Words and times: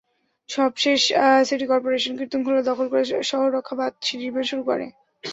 সর্বশেষ 0.49 1.01
city 1.43 1.65
corporation 1.67 2.13
Kirtankhola 2.19 2.61
দখল 2.69 2.85
করে 2.91 3.03
শহর 3.31 3.49
রক্ষা 3.51 3.75
বাঁধ 3.79 3.93
নির্মাণ 4.13 4.43
শুরু 4.49 4.63
করে। 4.69 4.85